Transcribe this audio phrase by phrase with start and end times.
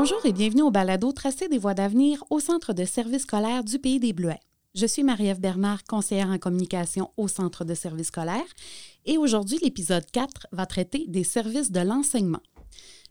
[0.00, 3.80] Bonjour et bienvenue au balado Tracer des voies d'avenir au Centre de services scolaires du
[3.80, 4.38] Pays des Bleuets.
[4.76, 8.54] Je suis Marie-Ève Bernard, conseillère en communication au Centre de services scolaires,
[9.06, 12.38] et aujourd'hui, l'épisode 4 va traiter des services de l'enseignement.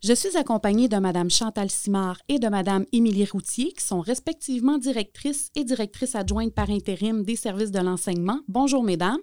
[0.01, 4.77] Je suis accompagnée de Mme Chantal Simard et de Mme Émilie Routier, qui sont respectivement
[4.77, 8.39] directrices et directrices adjointes par intérim des services de l'enseignement.
[8.47, 9.19] Bonjour, mesdames.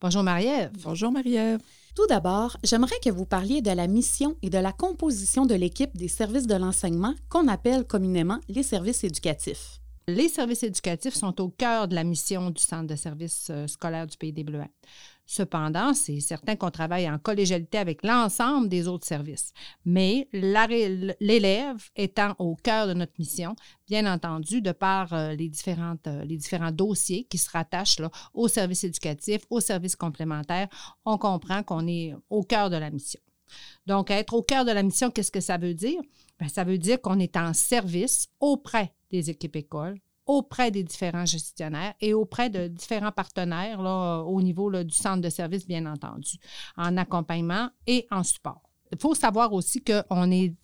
[0.00, 0.70] Bonjour, Marie-Ève.
[0.84, 1.58] Bonjour, Marie-Ève.
[1.96, 5.96] Tout d'abord, j'aimerais que vous parliez de la mission et de la composition de l'équipe
[5.96, 9.80] des services de l'enseignement qu'on appelle communément les services éducatifs.
[10.06, 14.06] Les services éducatifs sont au cœur de la mission du Centre de services euh, scolaires
[14.06, 14.70] du Pays des Bleuets.
[15.32, 19.52] Cependant, c'est certain qu'on travaille en collégialité avec l'ensemble des autres services.
[19.84, 23.54] Mais l'élève étant au cœur de notre mission,
[23.86, 25.34] bien entendu, de par euh, euh,
[26.24, 27.98] les différents dossiers qui se rattachent
[28.34, 30.66] aux services éducatifs, aux services complémentaires,
[31.04, 33.20] on comprend qu'on est au cœur de la mission.
[33.86, 36.00] Donc, être au cœur de la mission, qu'est-ce que ça veut dire?
[36.40, 40.00] Bien, ça veut dire qu'on est en service auprès des équipes écoles,
[40.30, 45.66] auprès des différents gestionnaires et auprès de différents partenaires au niveau du centre de service,
[45.66, 46.38] bien entendu,
[46.76, 48.62] en accompagnement et en support.
[48.92, 50.54] Il faut savoir aussi qu'on est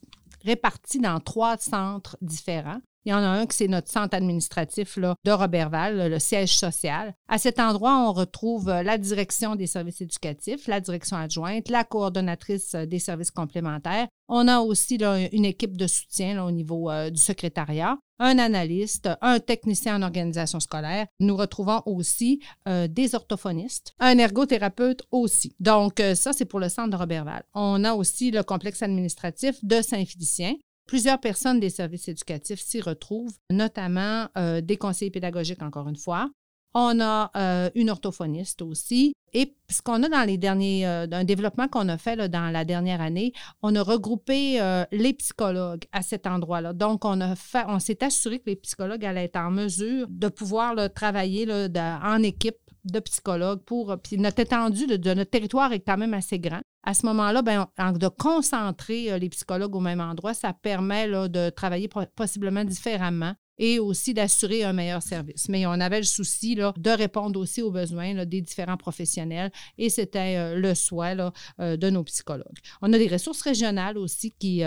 [0.45, 2.81] répartis dans trois centres différents.
[3.07, 6.57] Il y en a un qui c'est notre centre administratif là, de Robertval, le siège
[6.57, 7.15] social.
[7.29, 11.85] À cet endroit, on retrouve euh, la direction des services éducatifs, la direction adjointe, la
[11.85, 14.09] coordonnatrice euh, des services complémentaires.
[14.29, 19.39] On a aussi une équipe de soutien au niveau euh, du secrétariat, un analyste, un
[19.39, 21.07] technicien en organisation scolaire.
[21.21, 25.55] Nous retrouvons aussi des orthophonistes, un ergothérapeute aussi.
[25.61, 27.45] Donc, ça, c'est pour le centre de Robertval.
[27.55, 30.55] On a aussi le complexe administratif de Saint-Félicien
[30.87, 36.31] Plusieurs personnes des services éducatifs s'y retrouvent, notamment euh, des conseillers pédagogiques, encore une fois.
[36.75, 39.13] On a euh, une orthophoniste aussi.
[39.33, 42.65] Et ce qu'on a dans les derniers, euh, un développement qu'on a fait dans la
[42.65, 44.61] dernière année, on a regroupé
[44.93, 46.73] les psychologues à cet endroit-là.
[46.73, 50.29] Donc, on, a fait, on s'est assuré que les psychologues allaient être en mesure de
[50.29, 53.97] pouvoir travailler en équipe de psychologues pour.
[54.03, 56.61] Puis notre étendue de, notre territoire est quand même assez grand.
[56.89, 57.67] À ce moment-là, ben,
[57.99, 63.81] de concentrer euh, les psychologues au même endroit, ça permet de travailler possiblement différemment et
[63.81, 65.49] aussi d'assurer un meilleur service.
[65.49, 69.91] Mais on avait le souci là, de répondre aussi aux besoins des différents professionnels et
[69.91, 71.17] c'était euh, le souhait
[71.59, 72.59] euh, de nos psychologues.
[72.83, 74.63] On a des ressources régionales aussi qui,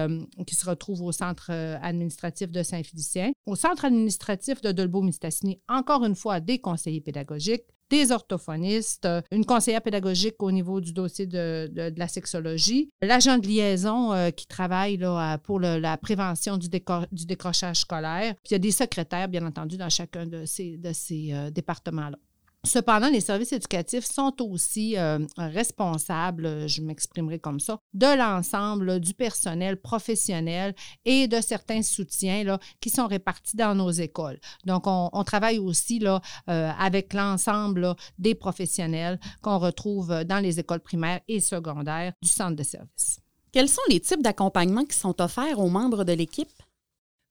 [0.46, 6.16] qui se retrouvent au centre administratif de Saint-Félicien, au centre administratif de Dolbeau-Mistassini, encore une
[6.16, 11.69] fois, des conseillers pédagogiques, des orthophonistes, euh, une conseillère pédagogique au niveau du dossier de,
[11.97, 17.78] la sexologie, l'agent de liaison euh, qui travaille là, pour la prévention du, du, décrochage
[17.78, 21.29] scolaire, puis il y a des secrétaires, bien entendu, dans chacun de ces, de ces
[21.33, 22.17] euh, départements-là.
[22.66, 29.14] Cependant, les services éducatifs sont aussi euh, responsables, je m'exprimerai comme ça, de l'ensemble du
[29.14, 30.75] personnel professionnel
[31.06, 34.40] et de certains soutiens là, qui sont répartis dans nos écoles.
[34.66, 40.81] Donc, on, travaille aussi là, euh, avec l'ensemble des professionnels qu'on retrouve dans les écoles
[40.81, 43.22] primaires et secondaires du centre de service.
[43.53, 46.52] Quels sont les types d'accompagnement qui sont offerts aux membres de l'équipe?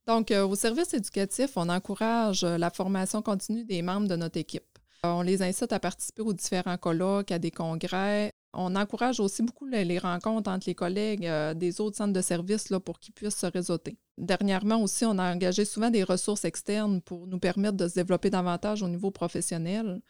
[0.07, 4.78] Donc, euh, au service éducatif, on encourage la formation continue des membres de notre équipe.
[5.05, 8.33] On les incite à participer aux différents colloques, à des congrès.
[8.53, 12.71] On encourage aussi beaucoup les rencontres entre les collègues euh, des autres centres de services
[12.71, 13.97] là, pour qu'ils puissent se réseauter.
[14.17, 18.31] Dernièrement aussi, on a engagé souvent des ressources externes pour nous permettre de se développer
[18.31, 20.01] davantage au niveau professionnel.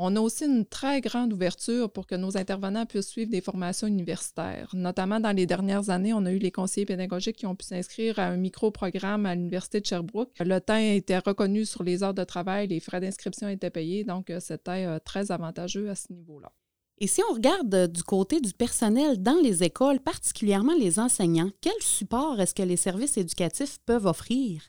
[0.00, 3.88] On a aussi une très grande ouverture pour que nos intervenants puissent suivre des formations
[3.88, 4.70] universitaires.
[4.72, 8.20] Notamment dans les dernières années, on a eu les conseillers pédagogiques qui ont pu s'inscrire
[8.20, 10.30] à un micro-programme à l'Université de Sherbrooke.
[10.38, 14.30] Le temps était reconnu sur les heures de travail, les frais d'inscription étaient payés, donc
[14.30, 16.52] euh, c'était euh, très avantageux à ce niveau-là.
[17.00, 21.50] Et si on regarde euh, du côté du personnel dans les écoles, particulièrement les enseignants,
[21.60, 24.62] quel support est-ce que les services éducatifs peuvent offrir?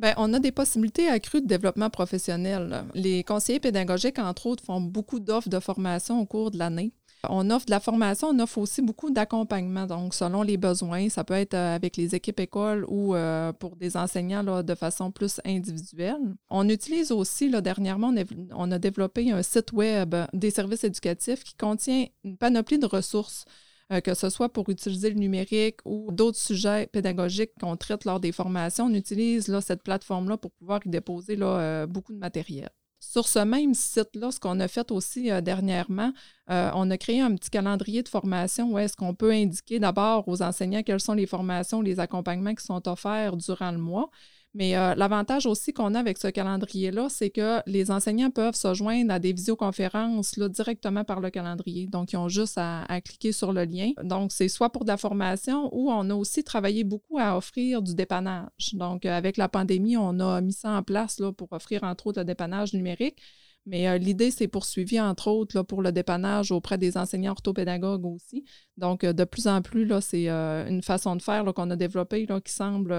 [0.00, 2.84] Bien, on a des possibilités accrues de développement professionnel.
[2.94, 6.94] Les conseillers pédagogiques, entre autres, font beaucoup d'offres de formation au cours de l'année.
[7.28, 11.10] On offre de la formation, on offre aussi beaucoup d'accompagnement, donc selon les besoins.
[11.10, 14.74] Ça peut être euh, avec les équipes écoles ou euh, pour des enseignants là, de
[14.74, 16.34] façon plus individuelle.
[16.48, 18.10] On utilise aussi, dernièrement,
[18.54, 23.44] on a développé un site web des services éducatifs qui contient une panoplie de ressources
[23.92, 28.20] euh, que ce soit pour utiliser le numérique ou d'autres sujets pédagogiques qu'on traite lors
[28.20, 28.86] des formations.
[28.86, 32.68] On utilise là, cette plateforme-là pour pouvoir y déposer euh, beaucoup de matériel.
[33.00, 36.12] Sur ce même site-là, ce qu'on a fait aussi euh, dernièrement,
[36.48, 40.42] on a créé un petit calendrier de formation où est-ce qu'on peut indiquer d'abord aux
[40.42, 44.10] enseignants quelles sont les formations, les accompagnements qui sont offerts durant le mois.
[44.52, 48.74] Mais euh, l'avantage aussi qu'on a avec ce calendrier-là, c'est que les enseignants peuvent se
[48.74, 51.86] joindre à des visioconférences directement par le calendrier.
[51.86, 53.92] Donc, ils ont juste à, cliquer sur le lien.
[54.02, 57.80] Donc, c'est soit pour de la formation ou on a aussi travaillé beaucoup à offrir
[57.80, 58.74] du dépannage.
[58.74, 62.20] Donc, euh, avec la pandémie, on a mis ça en place pour offrir entre autres
[62.20, 63.18] le dépannage numérique.
[63.66, 68.44] Mais euh, l'idée, c'est poursuivi, entre autres, pour le dépannage auprès des enseignants orthopédagogues aussi.
[68.78, 72.26] Donc, euh, de plus en plus, c'est euh, une façon de faire qu'on a développée
[72.44, 72.92] qui semble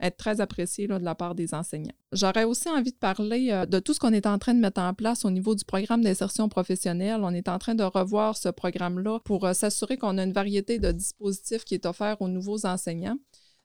[0.00, 1.94] être très appréciée de la part des enseignants.
[2.12, 4.94] J'aurais aussi envie de parler de tout ce qu'on est en train de mettre en
[4.94, 7.20] place au niveau du programme d'insertion professionnelle.
[7.22, 10.92] On est en train de revoir ce programme-là pour s'assurer qu'on a une variété de
[10.92, 13.18] dispositifs qui est offert aux nouveaux enseignants.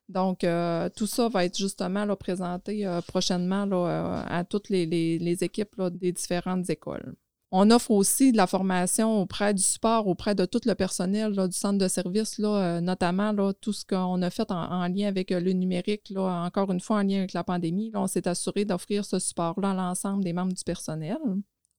[0.09, 4.69] Donc, euh, tout ça va être justement là, présenté euh, prochainement là, euh, à toutes
[4.69, 7.13] les, équipes des différentes écoles.
[7.51, 11.55] On offre aussi de la formation auprès du support, auprès de tout le personnel du
[11.55, 15.51] centre de service, là, notamment là, tout ce qu'on a fait en, lien avec le
[15.53, 17.91] numérique, là, encore une fois en lien avec la pandémie.
[17.95, 21.17] on s'est assuré d'offrir ce support-là à l'ensemble des membres du personnel.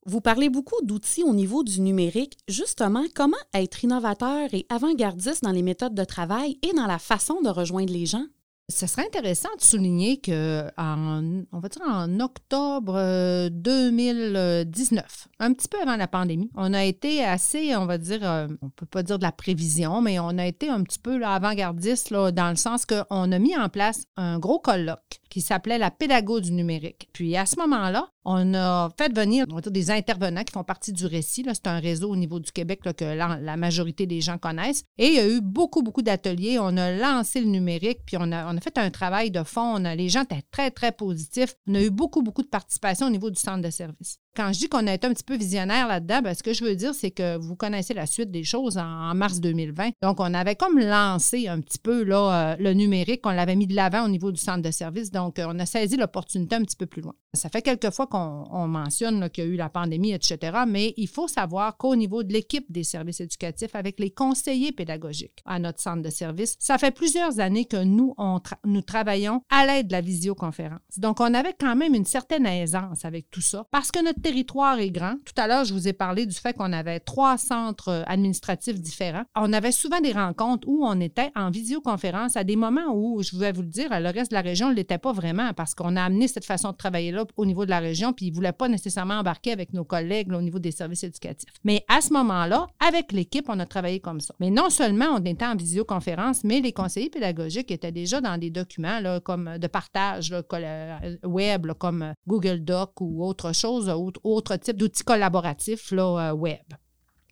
[0.07, 2.39] Vous parlez beaucoup d'outils au niveau du numérique.
[2.49, 7.43] Justement, comment être innovateur et avant-gardiste dans les méthodes de travail et dans la façon
[7.43, 8.25] de rejoindre les gens?
[8.71, 15.69] Ce serait intéressant de souligner que on va dire en octobre 2019, euh, un petit
[15.69, 19.03] peu avant la pandémie, on a été assez, on va dire, euh, on peut pas
[19.03, 22.87] dire de la prévision, mais on a été un petit peu avant-gardiste dans le sens
[22.87, 27.09] qu'on a mis en place un gros colloque qui s'appelait la pédago du numérique.
[27.13, 31.45] Puis à ce moment-là, on a fait venir des intervenants qui font partie du récit.
[31.53, 34.85] C'est un réseau au niveau du Québec que la, majorité des gens connaissent.
[34.99, 36.59] Et il y a eu beaucoup, beaucoup d'ateliers.
[36.59, 39.79] On a lancé le numérique, puis on a, fait un travail de fond.
[39.79, 41.55] les gens étaient très, très positifs.
[41.67, 44.19] On a eu beaucoup, beaucoup de participation au niveau du centre de service.
[44.37, 46.65] Quand je dis qu'on a été un petit peu visionnaire là-dedans, ben, ce que je
[46.65, 49.91] veux dire, c'est que vous connaissez la suite des choses en, mars 2020.
[50.03, 53.75] Donc, on avait comme lancé un petit peu euh, le numérique, on l'avait mis de
[53.75, 55.11] l'avant au niveau du centre de service.
[55.11, 57.15] Donc, euh, on a saisi l'opportunité un petit peu plus loin.
[57.33, 61.07] Ça fait quelques fois qu'on mentionne qu'il y a eu la pandémie, etc., mais il
[61.07, 65.81] faut savoir qu'au niveau de l'équipe des services éducatifs, avec les conseillers pédagogiques à notre
[65.81, 68.17] centre de service, ça fait plusieurs années que nous,
[68.65, 70.81] nous travaillons à l'aide de la visioconférence.
[70.97, 74.81] Donc, on avait quand même une certaine aisance avec tout ça parce que notre territoire
[74.81, 75.15] est grand.
[75.25, 79.23] Tout à l'heure, je vous ai parlé du fait qu'on avait trois centres administratifs différents.
[79.37, 83.37] On avait souvent des rencontres où on était en visioconférence à des moments où, je
[83.37, 85.95] vais vous le dire, le reste de la région ne l'était pas vraiment parce qu'on
[85.95, 88.53] a amené cette façon de travailler au niveau de la région, puis ils ne voulaient
[88.53, 91.51] pas nécessairement embarquer avec nos collègues au niveau des services éducatifs.
[91.65, 94.35] Mais à ce moment-là, avec l'équipe, on a travaillé comme ça.
[94.41, 98.51] Mais non seulement on était en visioconférence, mais les conseillers pédagogiques étaient déjà dans des
[98.51, 104.57] documents là, comme de partage euh, web, comme Google Doc ou autre chose, autre, autre
[104.57, 106.59] type d'outils collaboratifs euh, web.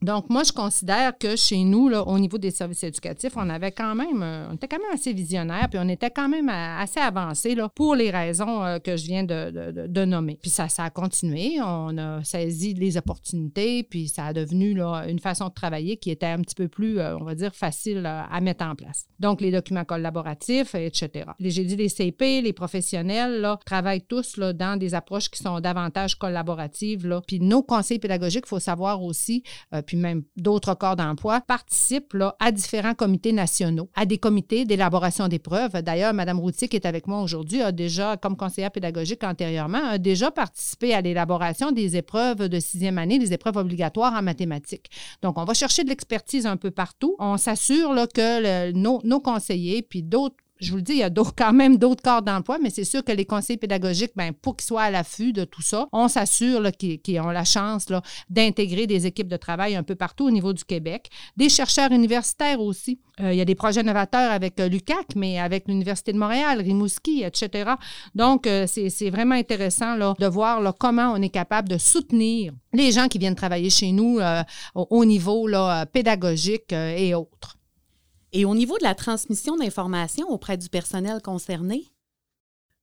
[0.03, 3.73] Donc, moi, je considère que chez nous, là, au niveau des services éducatifs, on avait
[3.73, 6.83] quand même, euh, on était quand même assez visionnaire, puis on était quand même euh,
[6.83, 10.39] assez avancé pour les raisons euh, que je viens de, nommer.
[10.41, 15.05] Puis ça, ça a continué, on a saisi les opportunités, puis ça a devenu là,
[15.09, 18.41] une façon de travailler qui était un petit peu plus, on va dire, facile à
[18.41, 19.07] mettre en place.
[19.19, 21.31] Donc, les documents collaboratifs, etc.
[21.41, 25.61] J'ai dit les CP, les professionnels, là, travaillent tous là, dans des approches qui sont
[25.61, 27.07] davantage collaboratives.
[27.07, 27.21] Là.
[27.27, 29.43] Puis nos conseils pédagogiques, il faut savoir aussi,
[29.89, 35.29] puis même d'autres corps d'emploi, participent là, à différents comités nationaux, à des comités d'élaboration
[35.29, 35.81] d'épreuves.
[35.83, 39.97] D'ailleurs, Mme Routier, qui est avec moi aujourd'hui, a déjà, comme conseillère pédagogique antérieurement, a
[39.97, 44.91] déjà participé à l'élaboration des épreuves de sixième année, des épreuves obligatoires en mathématiques.
[45.23, 47.17] Donc, on va chercher de l'expertise un peu partout.
[47.19, 51.11] On s'assure que nos, nos conseillers, puis d'autres je vous le dis, il y a
[51.37, 54.67] quand même d'autres corps d'emploi, mais c'est sûr que les conseillers pédagogiques, ben, pour qu'ils
[54.67, 57.87] soient à l'affût de tout ça, on s'assure qu'ils ont la chance
[58.29, 61.11] d'intégrer des équipes de travail un peu partout au niveau du Québec.
[61.37, 63.01] Des chercheurs universitaires aussi.
[63.21, 66.61] Euh, il y a des projets novateurs avec euh, l'UCAC, mais avec l'Université de Montréal,
[66.61, 67.73] Rimouski, etc.
[68.15, 72.53] Donc, euh, c'est vraiment intéressant là, de voir là, comment on est capable de soutenir
[72.73, 74.21] les gens qui viennent travailler chez nous
[74.75, 75.49] au, au, niveau
[75.93, 77.58] pédagogique et autres.
[78.33, 81.87] Et au niveau de la transmission d'informations auprès du personnel concerné,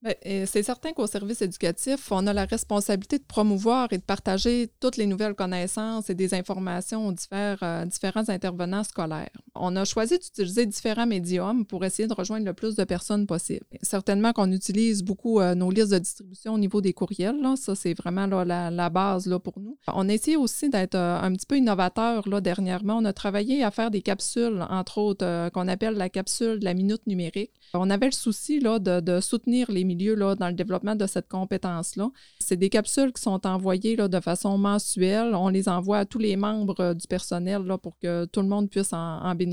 [0.02, 4.70] ben, c'est certain qu'au service éducatif, on a la responsabilité de promouvoir et de partager
[4.80, 9.32] toutes les nouvelles connaissances et des informations aux euh, différents intervenants scolaires.
[9.56, 13.66] On a choisi d'utiliser différents médiums pour essayer de rejoindre le plus de personnes possible.
[13.82, 17.42] Certainement qu'on utilise beaucoup euh, nos listes de distribution au niveau des courriels.
[17.58, 19.78] Ça, c'est vraiment la, base là, pour nous.
[19.88, 22.98] On a essayé aussi d'être euh, un petit peu innovateur là, dernièrement.
[22.98, 26.74] On a travaillé à faire des capsules, entre autres, qu'on appelle la capsule de la
[26.74, 27.52] minute numérique.
[27.74, 31.28] On avait le souci là, de, soutenir les milieu là, dans le développement de cette
[31.28, 32.10] compétence-là.
[32.40, 35.36] C'est des capsules qui sont envoyées là, de façon mensuelle.
[35.36, 38.48] On les envoie à tous les membres euh, du personnel là, pour que tout le
[38.48, 39.45] monde puisse en, bénéficier.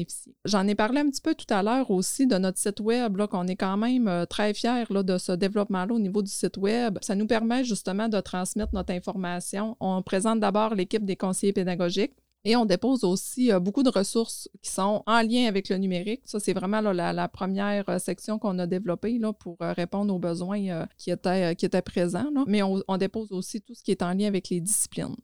[0.44, 3.46] J'en ai parlé un petit peu tout à l'heure aussi de notre site web, qu'on
[3.46, 6.98] est quand même euh, très fiers de ce développement-là au niveau du site web.
[7.02, 9.76] Ça nous permet justement de transmettre notre information.
[9.80, 12.14] On présente d'abord l'équipe des conseillers pédagogiques.
[12.44, 16.22] Et on dépose aussi euh, beaucoup de ressources qui sont en lien avec le numérique.
[16.24, 21.10] Ça, c'est vraiment la, première euh, section qu'on a développée pour répondre aux besoins qui
[21.12, 22.32] étaient présents.
[22.48, 25.14] Mais on, dépose aussi tout ce qui est en lien avec les disciplines.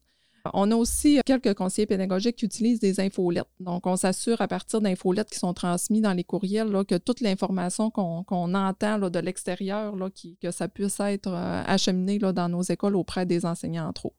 [0.55, 3.49] On a aussi quelques conseillers pédagogiques qui utilisent des infolettes.
[3.61, 7.21] Donc, on s'assure à partir d'infolettes qui sont transmises dans les courriels là, que toute
[7.21, 9.95] l'information qu'on entend là, de l'extérieur,
[10.41, 14.17] que ça puisse être acheminé là, dans nos écoles auprès des enseignants, entre autres.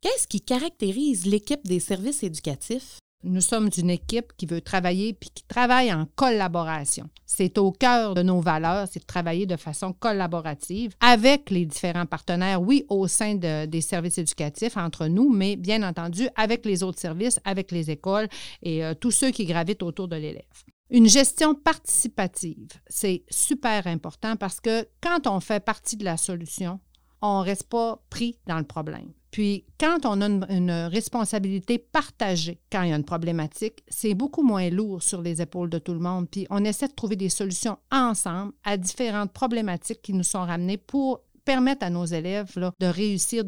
[0.00, 2.98] Qu'est-ce qui caractérise l'équipe des services éducatifs?
[3.26, 7.08] Nous sommes une équipe qui veut travailler puis qui travaille en collaboration.
[7.24, 12.04] C'est au cœur de nos valeurs, c'est de travailler de façon collaborative avec les différents
[12.04, 17.00] partenaires, oui, au sein des services éducatifs entre nous, mais bien entendu avec les autres
[17.00, 18.28] services, avec les écoles
[18.62, 20.44] et euh, tous ceux qui gravitent autour de l'élève.
[20.90, 26.78] Une gestion participative, c'est super important parce que quand on fait partie de la solution,
[27.22, 29.12] on ne reste pas pris dans le problème.
[29.34, 34.44] Puis, quand on a une, responsabilité partagée, quand il y a une problématique, c'est beaucoup
[34.44, 36.30] moins lourd sur les épaules de tout le monde.
[36.30, 40.76] Puis, on essaie de trouver des solutions ensemble à différentes problématiques qui nous sont ramenées
[40.76, 43.42] pour permettre à nos élèves de réussir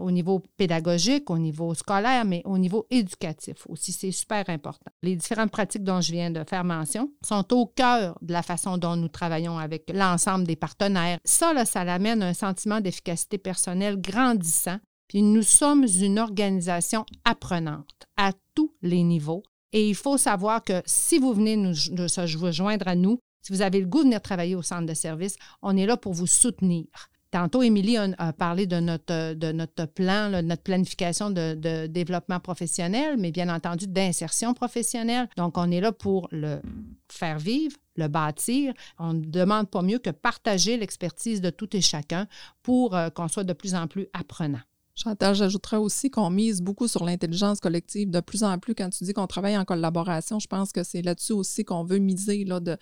[0.00, 3.92] au niveau pédagogique, au niveau scolaire, mais au niveau éducatif aussi.
[3.92, 4.90] C'est super important.
[5.02, 8.78] Les différentes pratiques dont je viens de faire mention sont au cœur de la façon
[8.78, 11.18] dont nous travaillons avec l'ensemble des partenaires.
[11.24, 14.78] Ça, là, ça amène un sentiment d'efficacité personnelle grandissant.
[15.10, 19.42] Puis nous sommes une organisation apprenante à tous les niveaux.
[19.72, 23.60] Et il faut savoir que si vous venez nous, vous joindre à nous, si vous
[23.60, 26.28] avez le goût de venir travailler au centre de service, on est là pour vous
[26.28, 26.86] soutenir.
[27.32, 33.16] Tantôt, Émilie a, parlé de notre, de notre plan, de notre planification de, développement professionnel,
[33.18, 35.28] mais bien entendu d'insertion professionnelle.
[35.36, 36.60] Donc, on est là pour le
[37.08, 38.74] faire vivre, le bâtir.
[39.00, 42.28] On ne demande pas mieux que partager l'expertise de tout et chacun
[42.62, 44.60] pour euh, qu'on soit de plus en plus apprenant.
[45.02, 48.10] Chantal, j'ajouterais aussi qu'on mise beaucoup sur l'intelligence collective.
[48.10, 51.00] De plus en plus, quand tu dis qu'on travaille en collaboration, je pense que c'est
[51.00, 52.76] là-dessus aussi qu'on veut miser, là, de,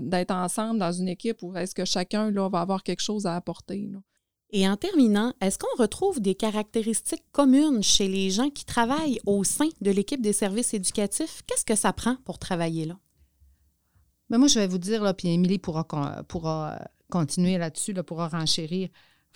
[0.00, 3.36] d'être ensemble dans une équipe où est-ce que chacun là, va avoir quelque chose à
[3.36, 3.90] apporter.
[4.50, 9.44] Et en terminant, est-ce qu'on retrouve des caractéristiques communes chez les gens qui travaillent au
[9.44, 11.42] sein de l'équipe des services éducatifs?
[11.46, 12.98] Qu'est-ce que ça prend pour travailler là?
[14.30, 15.84] Mais ben, moi, je vais vous dire, là, puis Émilie pourra,
[16.26, 16.78] pourra
[17.10, 18.88] continuer là-dessus, là, pourra renchérir.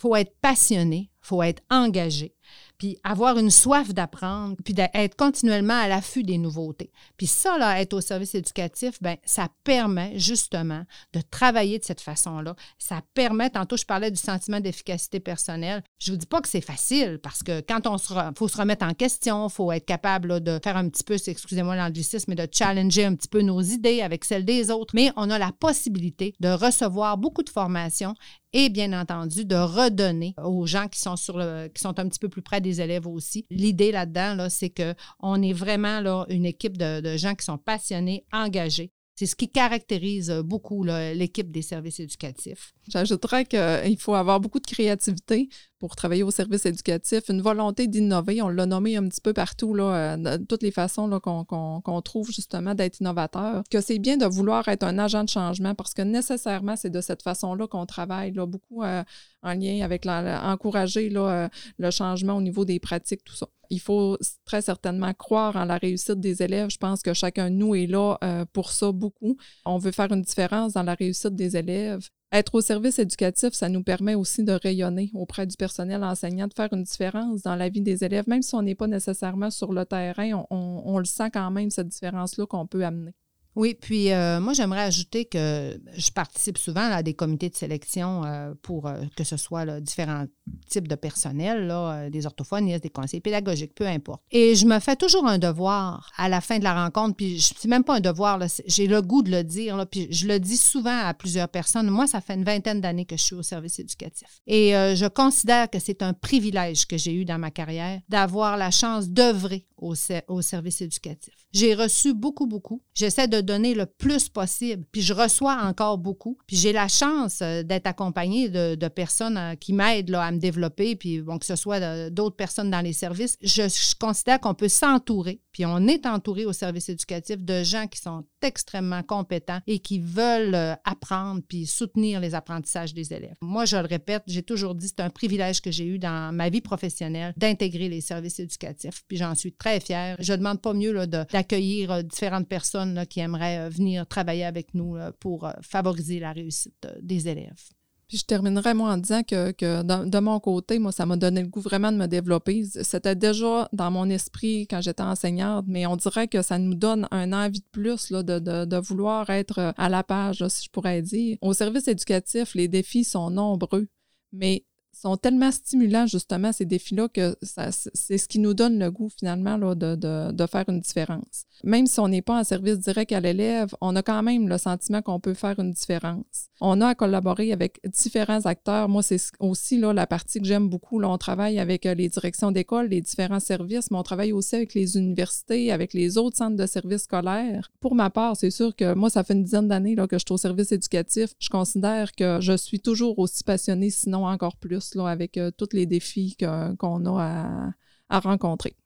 [0.02, 2.34] Faut être passionné, faut être engagé,
[2.76, 6.90] puis avoir une soif d'apprendre, puis d'être continuellement à l'affût des nouveautés.
[7.16, 10.82] Puis ça, là, être au service éducatif, ben ça permet justement
[11.12, 12.56] de travailler de cette façon-là.
[12.78, 15.84] Ça permet, tantôt je parlais du sentiment d'efficacité personnelle.
[16.00, 18.58] Je ne vous dis pas que c'est facile parce que quand on se faut se
[18.58, 22.46] remettre en question, il faut être capable de faire un petit peu, excusez-moi l'anglicisme, mais
[22.46, 24.96] de challenger un petit peu nos idées avec celles des autres.
[24.96, 28.16] Mais on a la possibilité de recevoir beaucoup de formations
[28.52, 32.18] et bien entendu de redonner aux gens qui sont sur le, qui sont un petit
[32.18, 33.46] peu plus près des élèves aussi.
[33.50, 37.58] L'idée là-dedans, là, c'est qu'on est vraiment là, une équipe de, de gens qui sont
[37.58, 42.74] passionnés, engagés c'est ce qui caractérise beaucoup l'équipe des services éducatifs.
[42.88, 45.48] J'ajouterais qu'il faut avoir beaucoup de créativité
[45.78, 48.42] pour travailler au service éducatif, une volonté d'innover.
[48.42, 52.30] On l'a nommé un petit peu partout, là, euh, de toutes les façons qu'on trouve
[52.32, 53.62] justement d'être innovateur.
[53.70, 57.00] Que c'est bien de vouloir être un agent de changement parce que nécessairement, c'est de
[57.00, 59.04] cette façon-là qu'on travaille, là, beaucoup euh,
[59.42, 61.48] en lien avec encourager là, euh,
[61.78, 63.48] le changement au niveau des pratiques, tout ça.
[63.72, 66.68] Il faut très certainement croire en la réussite des élèves.
[66.70, 68.18] Je pense que chacun de nous est là
[68.52, 69.38] pour ça beaucoup.
[69.64, 72.06] On veut faire une différence dans la réussite des élèves.
[72.32, 76.54] Être au service éducatif, ça nous permet aussi de rayonner auprès du personnel enseignant, de
[76.54, 79.72] faire une différence dans la vie des élèves, même si on n'est pas nécessairement sur
[79.72, 83.14] le terrain, on, le sent quand même, cette différence-là qu'on peut amener.
[83.54, 88.24] Oui, puis euh, moi, j'aimerais ajouter que je participe souvent à des comités de sélection
[88.24, 90.24] euh, pour euh, que ce soit différents
[90.68, 91.72] types de personnel,
[92.10, 94.22] des orthophonistes, des conseillers pédagogiques, peu importe.
[94.30, 97.68] Et je me fais toujours un devoir à la fin de la rencontre, puis c'est
[97.68, 100.98] même pas un devoir, j'ai le goût de le dire, puis je le dis souvent
[101.04, 101.88] à plusieurs personnes.
[101.90, 104.28] Moi, ça fait une vingtaine d'années que je suis au service éducatif.
[104.46, 108.70] Et je considère que c'est un privilège que j'ai eu dans ma carrière d'avoir la
[108.70, 109.94] chance d'œuvrer au,
[110.28, 111.34] au service éducatif.
[111.52, 112.82] J'ai reçu beaucoup, beaucoup.
[112.94, 114.84] J'essaie de donner le plus possible.
[114.90, 116.38] Puis je reçois encore beaucoup.
[116.46, 120.96] Puis j'ai la chance euh, d'être accompagnée de, personnes euh, qui m'aident à me développer,
[120.96, 123.36] puis bon, que ce soit d'autres personnes dans les services.
[123.42, 123.62] Je,
[123.98, 128.24] considère qu'on peut s'entourer Puis on est entouré au service éducatif de gens qui sont
[128.42, 133.36] extrêmement compétents et qui veulent euh, apprendre puis soutenir les apprentissages des élèves.
[133.40, 136.50] Moi, je le répète, j'ai toujours dit, c'est un privilège que j'ai eu dans ma
[136.50, 139.02] vie professionnelle d'intégrer les services éducatifs.
[139.08, 143.66] Puis j'en suis très Je ne demande pas mieux d'accueillir euh, différentes personnes qui aimeraient
[143.66, 147.70] euh, venir travailler avec nous pour favoriser la réussite des élèves.
[148.08, 151.48] Puis je terminerai, moi, en disant que, de, mon côté, moi, ça m'a donné le
[151.48, 152.64] goût vraiment de me développer.
[152.82, 157.08] C'était déjà dans mon esprit quand j'étais enseignante, mais on dirait que ça nous donne
[157.10, 161.38] un envie de plus de, vouloir être à la page, si je pourrais dire.
[161.40, 163.88] Au service éducatif, les défis sont nombreux,
[164.30, 169.08] mais sont tellement stimulants, justement, ces défis-là, que c'est ce qui nous donne le goût,
[169.08, 171.44] finalement, de, de, faire une différence.
[171.64, 174.58] Même si on n'est pas en service direct à l'élève, on a quand même le
[174.58, 176.48] sentiment qu'on peut faire une différence.
[176.60, 178.88] On a à collaborer avec différents acteurs.
[178.88, 181.02] Moi, c'est aussi là, la partie que j'aime beaucoup.
[181.02, 184.74] On travaille avec euh, les directions d'école, les différents services, mais on travaille aussi avec
[184.74, 187.70] les universités, avec les autres centres de services scolaires.
[187.80, 190.32] Pour ma part, c'est sûr que moi, ça fait une dizaine d'années que je suis
[190.32, 191.30] au service éducatif.
[191.38, 195.86] Je considère que je suis toujours aussi passionnée, sinon encore plus avec euh, tous les
[195.86, 197.72] défis qu'on a
[198.08, 198.76] à, rencontrer.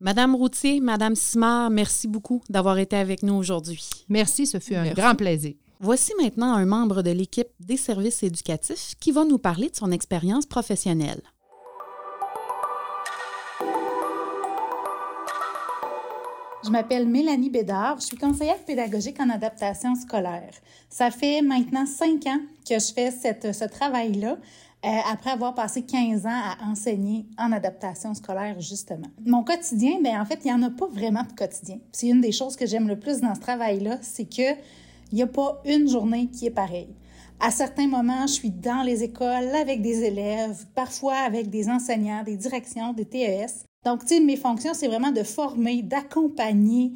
[0.00, 3.88] Madame Routier, Madame Simard, merci beaucoup d'avoir été avec nous aujourd'hui.
[4.08, 5.54] Merci, ce fut un grand plaisir.
[5.80, 9.90] Voici maintenant un membre de l'équipe des services éducatifs qui va nous parler de son
[9.90, 11.22] expérience professionnelle.
[16.64, 20.50] Je m'appelle Mélanie Bédard, je suis conseillère pédagogique en adaptation scolaire.
[20.90, 24.36] Ça fait maintenant cinq ans que je fais ce travail-là
[24.84, 29.08] euh, après avoir passé 15 ans à enseigner en adaptation scolaire, justement.
[29.26, 31.78] Mon quotidien, bien, en fait, il n'y en a pas vraiment de quotidien.
[31.90, 34.56] C'est une des choses que j'aime le plus dans ce travail-là, c'est qu'il
[35.12, 36.94] n'y a pas une journée qui est pareille.
[37.40, 42.22] À certains moments, je suis dans les écoles avec des élèves, parfois avec des enseignants,
[42.22, 43.64] des directions, des TES.
[43.84, 46.92] Donc, tu sais, mes fonctions, c'est vraiment de former, d'accompagner,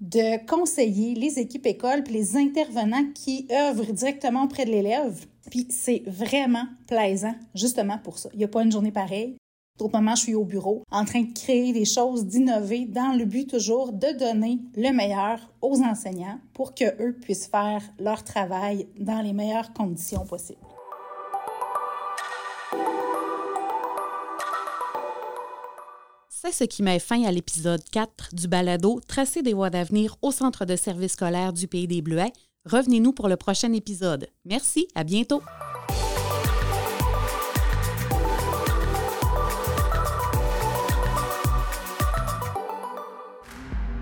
[0.00, 5.26] de conseiller les équipes écoles puis les intervenants qui œuvrent directement auprès de l'élève.
[5.50, 8.30] Puis c'est vraiment plaisant, justement pour ça.
[8.32, 9.36] Il n'y a pas une journée pareille.
[9.78, 13.24] D'autres moments, je suis au bureau en train de créer des choses, d'innover dans le
[13.24, 19.22] but toujours de donner le meilleur aux enseignants pour qu'eux puissent faire leur travail dans
[19.22, 20.60] les meilleures conditions possibles.
[26.28, 30.30] C'est ce qui met fin à l'épisode 4 du balado Tracer des voies d'avenir au
[30.30, 32.32] centre de services scolaires du Pays des Bleuets.
[32.66, 34.28] Revenez-nous pour le prochain épisode.
[34.44, 35.42] Merci, à bientôt.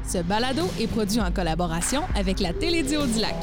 [0.05, 3.37] Ce balado est produit en collaboration avec la Télédio du Lac.